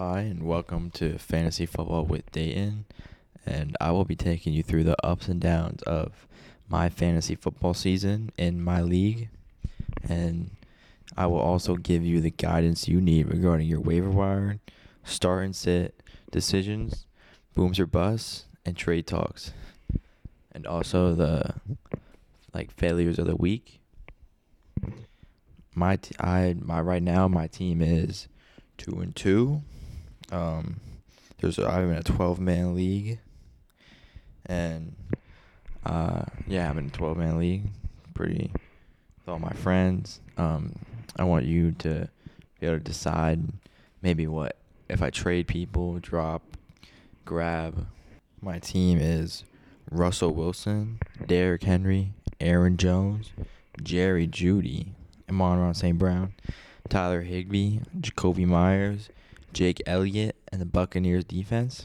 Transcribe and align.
Hi, 0.00 0.20
and 0.20 0.44
welcome 0.44 0.92
to 0.92 1.18
Fantasy 1.18 1.66
Football 1.66 2.04
with 2.04 2.30
Dayton. 2.30 2.84
And 3.44 3.76
I 3.80 3.90
will 3.90 4.04
be 4.04 4.14
taking 4.14 4.52
you 4.52 4.62
through 4.62 4.84
the 4.84 4.96
ups 5.04 5.26
and 5.26 5.40
downs 5.40 5.82
of 5.82 6.28
my 6.68 6.88
fantasy 6.88 7.34
football 7.34 7.74
season 7.74 8.30
in 8.38 8.62
my 8.62 8.80
league. 8.80 9.28
And 10.08 10.50
I 11.16 11.26
will 11.26 11.40
also 11.40 11.74
give 11.74 12.04
you 12.04 12.20
the 12.20 12.30
guidance 12.30 12.86
you 12.86 13.00
need 13.00 13.26
regarding 13.26 13.66
your 13.66 13.80
waiver 13.80 14.08
wire, 14.08 14.60
start 15.02 15.44
and 15.44 15.56
sit 15.56 16.00
decisions, 16.30 17.06
booms 17.56 17.80
or 17.80 17.86
busts, 17.86 18.44
and 18.64 18.76
trade 18.76 19.08
talks. 19.08 19.52
And 20.52 20.64
also 20.64 21.12
the 21.12 21.56
like 22.54 22.70
failures 22.70 23.18
of 23.18 23.26
the 23.26 23.34
week. 23.34 23.80
My 25.74 25.96
t- 25.96 26.14
I 26.20 26.54
my 26.56 26.80
right 26.80 27.02
now 27.02 27.26
my 27.26 27.48
team 27.48 27.82
is 27.82 28.28
two 28.76 29.00
and 29.00 29.16
two. 29.16 29.62
Um, 30.30 30.80
there's 31.38 31.58
a, 31.58 31.66
I'm 31.66 31.90
in 31.90 31.98
a 31.98 32.02
12 32.02 32.40
man 32.40 32.74
league, 32.74 33.18
and 34.46 34.94
uh, 35.84 36.22
yeah, 36.46 36.68
I'm 36.68 36.78
in 36.78 36.86
a 36.86 36.90
12 36.90 37.16
man 37.16 37.38
league. 37.38 37.64
Pretty 38.14 38.50
with 38.52 39.28
all 39.28 39.38
my 39.38 39.52
friends. 39.52 40.20
Um, 40.36 40.74
I 41.16 41.24
want 41.24 41.44
you 41.44 41.72
to 41.72 42.08
be 42.60 42.66
able 42.66 42.78
to 42.78 42.84
decide 42.84 43.40
maybe 44.02 44.26
what 44.26 44.56
if 44.88 45.02
I 45.02 45.10
trade 45.10 45.46
people, 45.46 45.98
drop, 46.00 46.42
grab. 47.24 47.86
My 48.40 48.58
team 48.58 48.98
is 49.00 49.44
Russell 49.90 50.32
Wilson, 50.32 50.98
Derrick 51.26 51.64
Henry, 51.64 52.12
Aaron 52.40 52.76
Jones, 52.76 53.32
Jerry 53.82 54.26
Jeudy, 54.26 54.88
Amon 55.28 55.74
St. 55.74 55.98
Brown, 55.98 56.34
Tyler 56.88 57.22
Higbee, 57.22 57.80
Jakobi 58.00 58.46
Meyers, 58.46 59.10
Jake 59.52 59.82
Elliott, 59.86 60.36
and 60.52 60.60
the 60.60 60.66
Buccaneers 60.66 61.24
defense. 61.24 61.84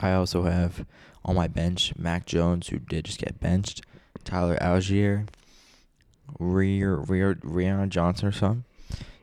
I 0.00 0.12
also 0.12 0.42
have 0.44 0.84
on 1.24 1.36
my 1.36 1.48
bench 1.48 1.94
Mac 1.96 2.26
Jones, 2.26 2.68
who 2.68 2.78
did 2.78 3.04
just 3.04 3.18
get 3.18 3.40
benched, 3.40 3.82
Tyler 4.24 4.58
Allgeier, 4.60 5.28
Rear 6.38 6.96
Rear 6.96 7.34
Rihanna 7.36 7.88
Johnson 7.88 8.28
or 8.28 8.32
something, 8.32 8.64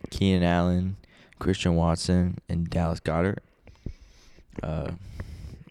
Keenan 0.10 0.44
Allen, 0.44 0.98
Christian 1.40 1.76
Watson, 1.76 2.38
and 2.48 2.70
Dallas 2.70 3.00
Goedert. 3.00 3.40
Uh, 4.62 4.92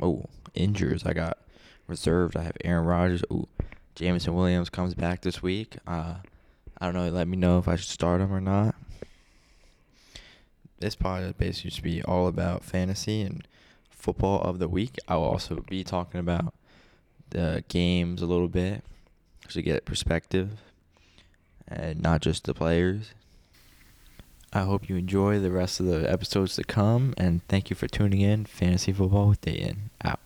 oh, 0.01 0.25
injuries 0.55 1.05
I 1.05 1.13
got 1.13 1.39
reserved. 1.87 2.37
I 2.37 2.43
have 2.43 2.57
Aaron 2.65 2.85
Rodgers. 2.85 3.23
Oh, 3.31 3.47
Jameson 3.95 4.35
Williams 4.35 4.71
comes 4.71 4.95
back 4.95 5.23
this 5.23 5.43
week. 5.43 5.77
Uh, 5.87 6.15
I 6.81 6.85
don't 6.85 6.95
know. 6.95 7.09
Let 7.09 7.29
me 7.29 7.37
know 7.37 7.59
if 7.59 7.67
I 7.67 7.77
should 7.77 7.89
start 7.89 8.21
him 8.21 8.33
or 8.33 8.41
not. 8.41 8.75
This 10.81 10.95
podcast 10.95 11.39
basically 11.39 11.71
just 11.71 11.83
be 11.83 12.03
all 12.03 12.29
about 12.29 12.65
fantasy 12.65 13.23
and 13.23 13.47
football 13.91 14.41
of 14.43 14.59
the 14.59 14.69
week. 14.69 14.97
I 15.09 15.17
will 15.17 15.25
also 15.25 15.65
be 15.69 15.83
talking 15.83 16.21
about 16.21 16.55
the 17.31 17.65
games 17.69 18.23
a 18.23 18.27
little 18.27 18.49
bit 18.49 18.85
to 19.51 19.63
get 19.63 19.85
perspective 19.85 20.51
and 21.67 22.01
not 22.01 22.21
just 22.21 22.45
the 22.45 22.55
players. 22.55 23.13
I 24.53 24.61
hope 24.61 24.89
you 24.89 24.97
enjoy 24.97 25.39
the 25.41 25.51
rest 25.51 25.81
of 25.81 25.87
the 25.87 26.11
episodes 26.11 26.57
to 26.57 26.65
come, 26.65 27.13
and 27.19 27.47
thank 27.49 27.69
you 27.69 27.77
for 27.77 27.87
tuning 27.87 28.23
in. 28.23 28.47
Fantasy 28.47 28.93
Football 28.93 29.29
with 29.29 29.41
Dayton. 29.43 29.91
Out. 30.03 30.21